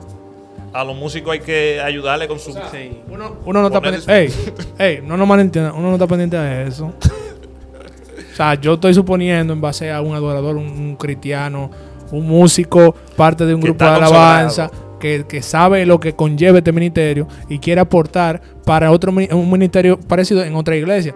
[0.74, 2.52] A los músicos hay que ayudarle con su...
[2.52, 3.00] sí.
[3.10, 4.14] Uno, uno no está pendiente.
[4.16, 4.34] Ey,
[4.78, 5.74] ey, no nos malentiendan.
[5.76, 6.86] Uno no está pendiente de eso.
[6.88, 11.72] o sea, yo estoy suponiendo en base a un adorador, un, un cristiano,
[12.12, 16.58] un músico, parte de un Que grupo de alabanza, que, que sabe lo que conlleva
[16.60, 21.16] este ministerio y quiere aportar para otro un ministerio parecido en otra iglesia.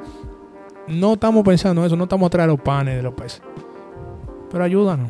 [0.87, 3.41] No estamos pensando en eso, no estamos atrás de los panes de los peces.
[4.51, 5.09] Pero ayúdanos,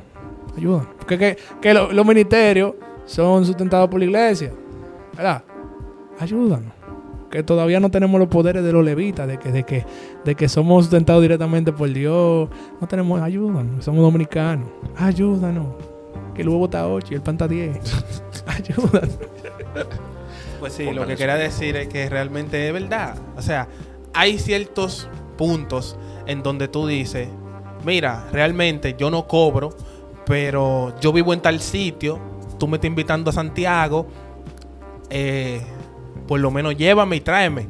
[0.57, 0.87] ayúdanos.
[0.99, 2.73] Porque que, que lo- los ministerios
[3.05, 4.51] son sustentados por la iglesia.
[5.15, 5.43] ¿Verdad?
[6.19, 6.73] Ayúdanos.
[7.29, 9.85] Que todavía no tenemos los poderes de los levitas, de que, de que,
[10.25, 12.49] de que somos sustentados directamente por Dios.
[12.79, 14.67] No tenemos, ayúdanos, somos dominicanos.
[14.97, 15.67] Ayúdanos.
[16.35, 17.77] Que el huevo está 8 y el pan está 10.
[18.47, 19.19] ayúdanos.
[20.59, 23.15] Pues sí, lo que quería decir es que realmente es verdad.
[23.35, 23.67] O sea,
[24.13, 27.29] hay ciertos puntos en donde tú dices,
[27.85, 29.75] mira, realmente yo no cobro,
[30.25, 32.19] pero yo vivo en tal sitio,
[32.61, 34.05] tú me estás invitando a Santiago,
[35.09, 35.63] eh,
[36.27, 37.65] por lo menos llévame y tráeme.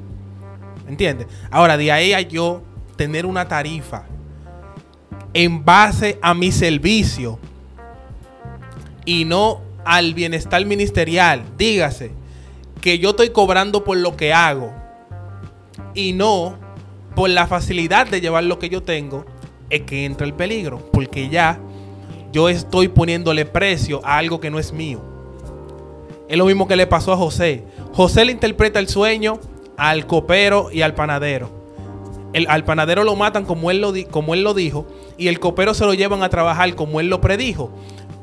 [0.86, 1.28] ¿Entiendes?
[1.50, 2.62] Ahora, de ahí a yo
[2.98, 4.04] tener una tarifa
[5.34, 7.40] en base a mi servicio
[9.06, 11.42] y no al bienestar ministerial.
[11.58, 12.12] Dígase
[12.82, 14.74] que yo estoy cobrando por lo que hago
[15.94, 16.58] y no
[17.16, 19.26] por la facilidad de llevar lo que yo tengo,
[19.70, 21.62] es que entra el peligro, porque ya
[22.32, 25.02] yo estoy poniéndole precio a algo que no es mío.
[26.28, 27.64] Es lo mismo que le pasó a José.
[27.94, 29.40] José le interpreta el sueño
[29.78, 31.50] al copero y al panadero.
[32.34, 35.74] El, al panadero lo matan como él lo, como él lo dijo y el copero
[35.74, 37.72] se lo llevan a trabajar como él lo predijo.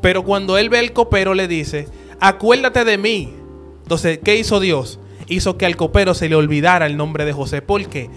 [0.01, 1.89] Pero cuando él ve al copero le dice,
[2.21, 3.35] acuérdate de mí.
[3.83, 4.99] Entonces, ¿qué hizo Dios?
[5.29, 7.63] hizo que al copero se le olvidara el nombre de José.
[7.63, 8.11] ¿Por qué?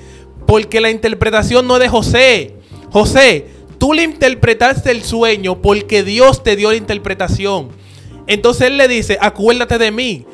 [0.48, 2.56] Porque la interpretación no es de José.
[2.92, 3.48] José,
[3.82, 7.70] tú le interpretaste el sueño porque Dios te dio la interpretación.
[8.28, 10.28] Entonces él le dice, acuérdate de mí.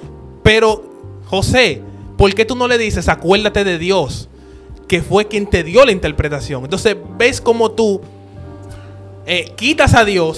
[0.43, 0.83] Pero,
[1.27, 1.81] José,
[2.17, 4.27] ¿por qué tú no le dices, acuérdate de Dios?
[4.89, 6.65] Que fue quien te dio la interpretación.
[6.65, 8.01] Entonces, ves como tú
[9.25, 10.37] eh, quitas a Dios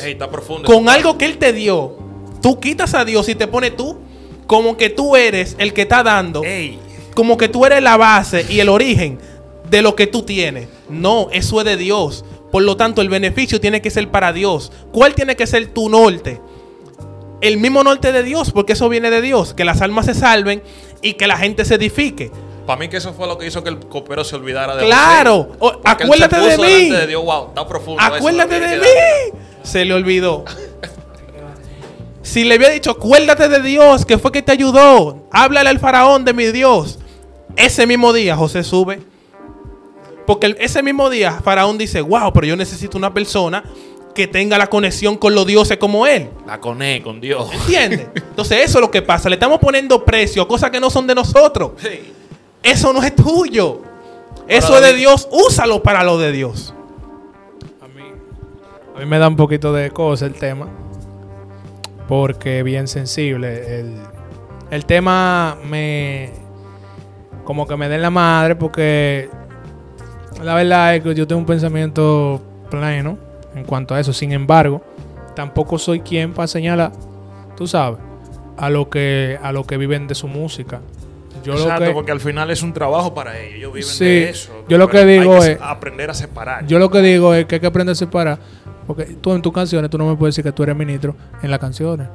[0.63, 1.97] con algo que Él te dio.
[2.43, 3.97] Tú quitas a Dios y te pones tú
[4.45, 6.43] como que tú eres el que está dando.
[7.15, 9.17] Como que tú eres la base y el origen
[9.67, 10.67] de lo que tú tienes.
[10.89, 12.23] No, eso es de Dios.
[12.51, 14.71] Por lo tanto, el beneficio tiene que ser para Dios.
[14.91, 16.41] ¿Cuál tiene que ser tu norte?
[17.41, 19.53] El mismo norte de Dios, porque eso viene de Dios.
[19.53, 20.61] Que las almas se salven
[21.01, 22.31] y que la gente se edifique.
[22.65, 25.49] para mí que eso fue lo que hizo que el copero se olvidara de Claro.
[25.57, 26.73] O- Porque él acuérdate se de puso mí.
[26.73, 28.85] delante de Dios, wow, está profundo Acuérdate de mí.
[29.63, 30.45] Se le olvidó.
[32.21, 35.23] Si le había dicho, acuérdate de Dios, que fue que te ayudó.
[35.31, 36.99] Háblale al faraón de mi Dios.
[37.55, 38.99] Ese mismo día José sube.
[40.29, 43.63] Porque ese mismo día Faraón dice, wow, pero yo necesito una persona
[44.13, 46.29] que tenga la conexión con los dioses como él.
[46.45, 47.51] La coné con Dios.
[47.51, 48.09] ¿Entiendes?
[48.13, 49.27] Entonces eso es lo que pasa.
[49.27, 51.71] Le estamos poniendo precio a cosas que no son de nosotros.
[51.81, 52.13] Hey.
[52.61, 53.81] Eso no es tuyo.
[54.47, 54.93] Eso es de.
[54.93, 55.27] Dios.
[55.31, 56.75] Úsalo para lo de Dios.
[57.81, 58.03] A mí,
[58.97, 60.67] a mí me da un poquito de cosa el tema.
[62.07, 63.79] Porque bien sensible.
[63.79, 63.95] El,
[64.69, 66.29] el tema me.
[67.45, 68.55] Como que me den la madre.
[68.55, 69.38] Porque.
[70.43, 73.17] La verdad es que yo tengo un pensamiento pleno.
[73.55, 74.13] En cuanto a eso.
[74.13, 74.81] Sin embargo.
[75.35, 76.91] Tampoco soy quien para señalar.
[77.57, 77.99] Tú sabes.
[78.57, 79.37] A lo que.
[79.41, 80.81] A lo que viven de su música.
[81.43, 83.55] Yo lo Exacto, que- porque al final es un trabajo para ellos.
[83.57, 84.51] Ellos viven Sí, de eso.
[84.67, 86.65] yo lo que digo hay que es- aprender a separar.
[86.67, 88.39] Yo lo que digo es que hay que aprender a separar.
[88.85, 91.49] Porque tú en tus canciones, tú no me puedes decir que tú eres ministro en
[91.51, 92.07] las canciones.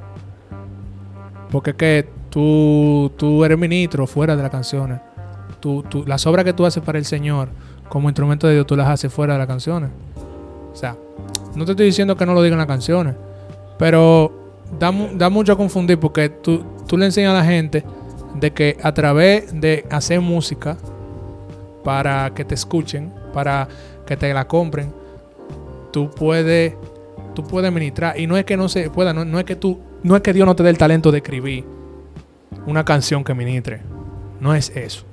[1.50, 5.00] Porque es que tú, tú eres ministro fuera de las canciones.
[5.60, 7.48] Tú, tú- las obras que tú haces para el Señor
[7.88, 9.90] como instrumento de Dios, tú las haces fuera de las canciones.
[10.72, 10.96] O sea,
[11.54, 13.14] no te estoy diciendo que no lo digan las canciones.
[13.78, 14.32] Pero
[14.78, 17.84] da, da mucho a confundir porque tú, tú le enseñas a la gente
[18.34, 20.76] de que a través de hacer música
[21.84, 23.68] para que te escuchen, para
[24.06, 24.92] que te la compren,
[25.92, 26.74] tú puedes,
[27.34, 28.18] tú puedes ministrar.
[28.18, 30.32] Y no es que no se pueda, no, no es que tú, no es que
[30.32, 31.64] Dios no te dé el talento de escribir
[32.66, 33.80] una canción que ministre.
[34.40, 35.04] No es eso.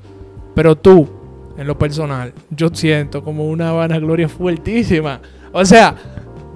[0.55, 1.10] Pero tú,
[1.57, 5.21] en lo personal, yo siento como una vanagloria fuertísima.
[5.51, 5.95] O sea,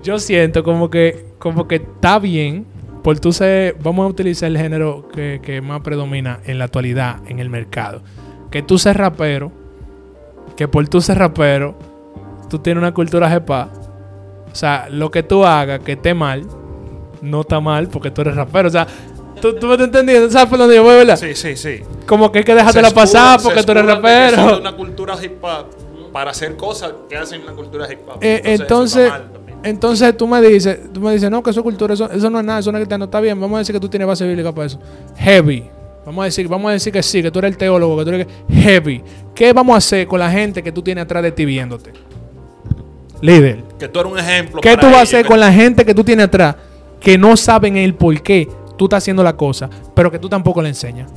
[0.03, 2.65] yo siento como que, como que está bien.
[3.03, 7.17] Por tú ser, vamos a utilizar el género que, que más predomina en la actualidad
[7.27, 8.01] en el mercado.
[8.49, 9.51] Que tú seas rapero,
[10.55, 11.77] que por tú ser rapero,
[12.49, 13.69] tú tienes una cultura jepa.
[14.51, 16.47] O sea, lo que tú hagas que esté mal,
[17.21, 18.69] no está mal porque tú eres rapero.
[18.69, 18.87] O sea,
[19.53, 21.17] tú, tú me estás entendiendo, ¿sabes por dónde yo voy, verdad?
[21.17, 21.81] Sí, sí, sí.
[22.05, 24.59] Como que hay que dejártela pasar porque tú eres rapero.
[24.59, 25.67] una cultura hip hop
[26.11, 28.17] para hacer cosas que hacen en la cultura hip hop.
[28.21, 29.11] Eh, entonces,
[29.63, 32.39] entonces tú me dices, tú me dices, no, que eso es cultura, eso, eso no
[32.39, 34.25] es nada, eso no es cristiano, está bien, vamos a decir que tú tienes base
[34.25, 34.79] bíblica para eso.
[35.17, 35.69] Heavy.
[36.05, 38.09] Vamos a decir, vamos a decir que sí, que tú eres el teólogo, que tú
[38.11, 39.03] eres heavy.
[39.33, 41.91] ¿Qué vamos a hacer con la gente que tú tienes atrás de ti viéndote?
[43.21, 43.63] Líder.
[43.79, 44.61] que tú eres un ejemplo.
[44.61, 46.55] ¿Qué para tú vas a hacer con la gente que tú tienes atrás
[46.99, 50.61] que no saben el por qué tú estás haciendo la cosa, pero que tú tampoco
[50.61, 51.11] le enseñas?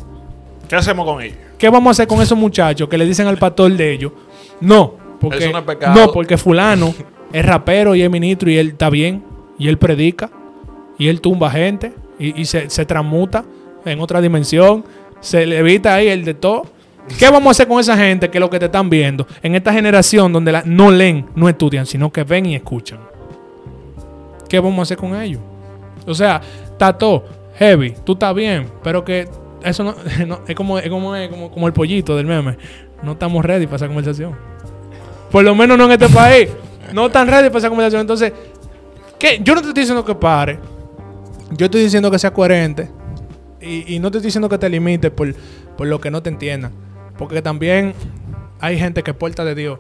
[0.68, 1.36] ¿Qué hacemos con ellos?
[1.56, 4.12] ¿Qué vamos a hacer con esos muchachos que le dicen al pastor de ellos?
[4.60, 5.94] No, porque, Eso no es pecado.
[5.98, 6.94] no, porque fulano
[7.32, 9.24] es rapero y es ministro y él está bien,
[9.58, 10.30] y él predica,
[10.98, 13.44] y él tumba gente, y, y se, se transmuta
[13.84, 14.84] en otra dimensión,
[15.20, 16.66] se le evita ahí el de todo.
[17.18, 19.72] ¿Qué vamos a hacer con esa gente que lo que te están viendo en esta
[19.72, 22.98] generación donde la- no leen, no estudian, sino que ven y escuchan?
[24.48, 25.40] ¿Qué vamos a hacer con ellos?
[26.06, 26.40] O sea,
[26.98, 27.24] todo
[27.58, 29.28] heavy, tú estás bien, pero que
[29.62, 29.94] eso no,
[30.26, 32.56] no- es, como, es, como, es como, como el pollito del meme.
[33.02, 34.34] No estamos ready para esa conversación.
[35.30, 36.48] Por lo menos no en este país.
[36.92, 38.00] No están ready para esa conversación.
[38.00, 38.32] Entonces,
[39.18, 39.40] ¿qué?
[39.42, 40.58] yo no te estoy diciendo que pare.
[41.52, 42.90] Yo estoy diciendo que sea coherente.
[43.60, 45.34] Y, y no te estoy diciendo que te limites por,
[45.76, 46.72] por lo que no te entiendan.
[47.16, 47.94] Porque también
[48.60, 49.78] hay gente que porta de Dios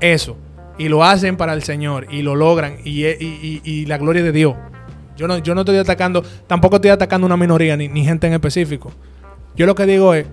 [0.00, 0.36] eso.
[0.78, 2.06] Y lo hacen para el Señor.
[2.10, 2.76] Y lo logran.
[2.84, 4.54] Y, y- y- y la gloria de Dios.
[5.16, 8.34] Yo no, yo no estoy atacando, tampoco estoy atacando una minoría ni, ni gente en
[8.34, 8.92] específico.
[9.56, 10.26] Yo lo que digo es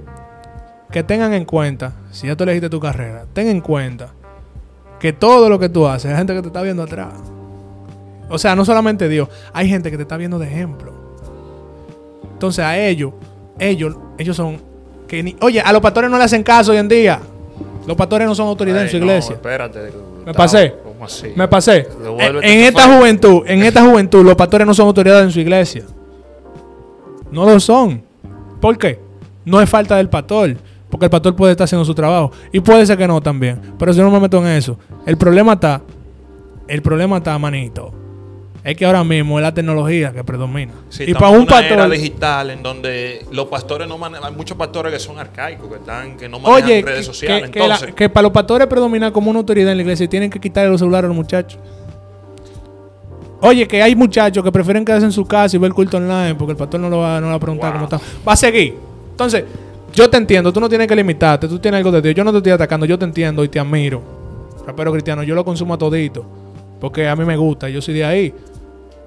[0.91, 4.09] que tengan en cuenta, si ya tú elegiste tu carrera, ten en cuenta
[4.99, 7.13] que todo lo que tú haces, hay gente que te está viendo atrás.
[8.29, 10.93] O sea, no solamente Dios, hay gente que te está viendo de ejemplo.
[12.33, 13.13] Entonces a ellos,
[13.59, 14.61] ellos, ellos son
[15.07, 17.19] que ni, oye, a los pastores no le hacen caso hoy en día.
[17.85, 19.35] Los pastores no son autoridad en su no, iglesia.
[19.35, 19.91] espérate.
[20.25, 20.73] Me pasé.
[21.03, 21.33] ¿Cómo así?
[21.35, 21.87] Me pasé.
[22.41, 25.83] En, esta juventud, en esta juventud, los pastores no son autoridades en su iglesia.
[27.29, 28.03] No lo son.
[28.61, 28.99] ¿Por qué?
[29.43, 30.55] No es falta del pastor,
[30.89, 32.31] porque el pastor puede estar haciendo su trabajo.
[32.53, 33.59] Y puede ser que no también.
[33.77, 34.77] Pero yo no me meto en eso.
[35.05, 35.81] El problema está,
[36.69, 37.93] el problema está, manito.
[38.63, 40.71] Es que ahora mismo es la tecnología que predomina.
[40.89, 41.89] Sí, y para un era pastor...
[41.89, 46.15] digital en donde los pastores no manejan, hay muchos pastores que son arcaicos, que están,
[46.15, 47.49] que no manejan Oye, redes que, sociales.
[47.49, 50.07] que- la- Entonces, que para los pastores predomina como una autoridad en la iglesia y
[50.07, 51.59] tienen que quitarle los celulares a los muchachos.
[53.41, 56.35] Oye, que hay muchachos que prefieren quedarse en su casa y ver el culto online
[56.35, 57.87] porque el pastor no lo va, no va a preguntar Wow.
[57.89, 58.21] cómo está.
[58.25, 58.75] Va a seguir.
[59.11, 59.43] Entonces,
[59.93, 62.15] yo te entiendo, tú no tienes que limitarte, tú tienes algo de Dios.
[62.15, 64.01] Yo no te estoy atacando, yo te entiendo y te admiro.
[64.65, 66.25] Rapero cristiano, yo lo consumo a todito
[66.79, 68.33] porque a mí me gusta, yo soy de ahí.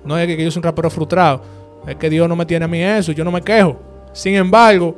[0.06, 1.42] No es que, yo soy un rapero frustrado,
[1.86, 3.78] es que Dios no me tiene a mí eso, yo no me quejo.
[4.12, 4.94] Sin embargo,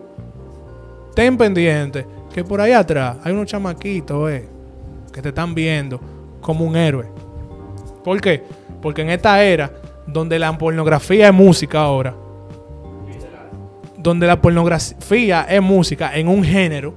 [1.14, 4.48] ten pendiente que por ahí atrás hay unos chamaquitos, eh,
[5.12, 6.00] que te están viendo
[6.40, 7.06] como un héroe.
[8.04, 8.42] ¿Por qué?
[8.80, 9.72] Porque en esta era,
[10.06, 12.14] donde la pornografía es música ahora,
[13.96, 16.94] donde la pornografía es música en un género,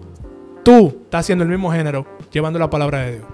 [0.64, 3.26] tú estás haciendo el mismo género, llevando la palabra de Dios.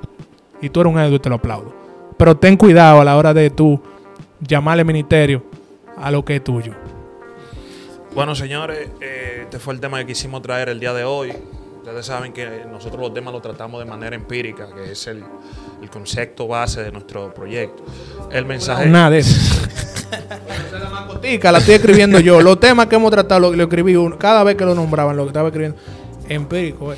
[0.61, 1.73] Y tú eres un héroe y te lo aplaudo.
[2.17, 3.79] Pero ten cuidado a la hora de tú
[4.39, 5.43] llamarle ministerio
[5.97, 6.73] a lo que es tuyo.
[8.13, 11.33] bueno, señores, eh, este fue el tema que quisimos traer el día de hoy.
[11.77, 15.23] Ustedes saben que nosotros los temas los tratamos de manera empírica, que es el,
[15.81, 17.83] el concepto base de nuestro proyecto.
[18.31, 18.87] El mensaje.
[18.87, 19.67] Nada de eso.
[21.43, 22.41] la estoy escribiendo yo.
[22.41, 24.17] Los temas que hemos tratado lo, lo escribí uno.
[24.17, 25.77] Cada vez que lo nombraban, lo que estaba escribiendo.
[26.27, 26.97] Empírico, eh.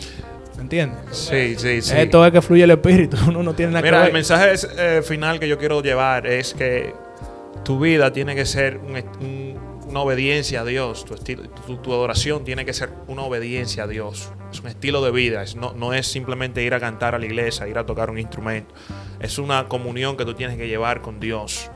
[0.56, 1.00] ¿Me entiendes?
[1.12, 1.94] Sí, sí, sí.
[1.96, 3.16] Esto es que fluye el espíritu.
[3.28, 4.14] Uno no tiene nada Mira, que el ver.
[4.14, 6.94] mensaje es, eh, final que yo quiero llevar es que
[7.64, 8.80] tu vida tiene que ser
[9.88, 11.06] una obediencia a Dios.
[11.06, 14.32] Tu, adoración tiene que ser una obediencia a Dios.
[14.52, 15.44] Es un estilo de vida.
[15.56, 18.74] No, es simplemente ir a cantar a la iglesia, ir a tocar un instrumento.
[19.20, 21.70] Es una comunión que tú tienes que llevar con Dios.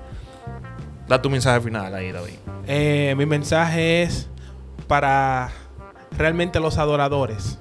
[1.07, 2.35] Da tu mensaje final ahí, David.
[2.67, 4.29] Eh, mi mensaje es
[4.87, 5.51] para
[6.17, 7.59] realmente los adoradores,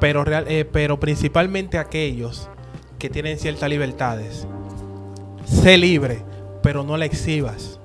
[0.00, 2.48] pero, eh, pero principalmente aquellos
[2.98, 4.46] que tienen ciertas libertades.
[5.44, 6.22] Sé libre,
[6.62, 7.78] pero no la exhibas,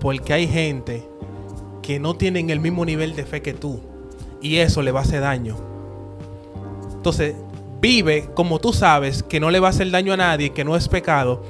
[0.00, 1.06] porque hay gente
[1.82, 3.80] que no tienen el mismo nivel de fe que tú
[4.40, 5.56] y eso le va a hacer daño.
[6.92, 7.34] Entonces,
[7.80, 10.76] vive como tú sabes que no le va a hacer daño a nadie, que no
[10.76, 11.42] es pecado,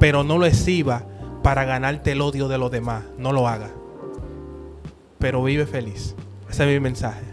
[0.00, 1.04] pero no lo exhiba
[1.42, 3.04] para ganarte el odio de los demás.
[3.18, 3.70] No lo haga.
[5.18, 6.14] Pero vive feliz.
[6.50, 7.24] Ese es mi mensaje.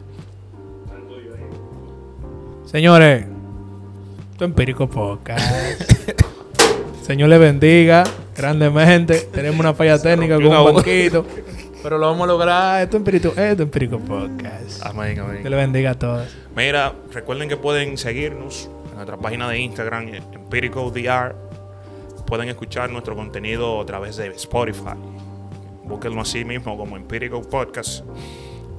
[2.65, 3.25] Señores,
[4.35, 5.91] es Empírico Podcast.
[7.05, 8.03] Señor le bendiga
[8.35, 9.19] grandemente.
[9.31, 11.25] Tenemos una falla técnica con un banquito.
[11.83, 12.81] Pero lo vamos a lograr.
[12.81, 14.85] Esto es Empírico, esto es Empírico Podcast.
[14.85, 15.43] Amén, amén.
[15.43, 16.33] Que le bendiga a todos.
[16.55, 21.35] Mira, recuerden que pueden seguirnos en nuestra página de Instagram, Empirical DR.
[22.25, 24.95] Pueden escuchar nuestro contenido a través de Spotify.
[25.83, 28.05] Búsquenlo así mismo como Empirical Podcast.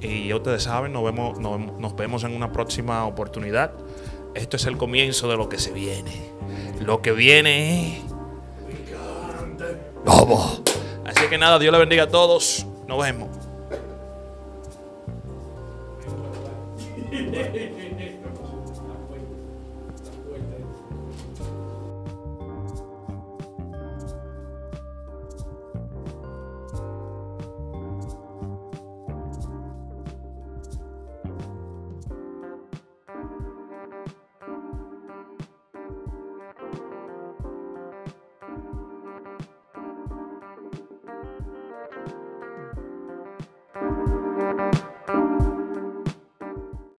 [0.00, 3.72] Y ya ustedes saben, nos vemos, nos, nos vemos en una próxima oportunidad.
[4.34, 6.12] Esto es el comienzo de lo que se viene.
[6.80, 8.13] Lo que viene es.
[10.04, 10.62] Vamos.
[11.04, 12.66] Así que nada, Dios le bendiga a todos.
[12.86, 13.28] Nos vemos.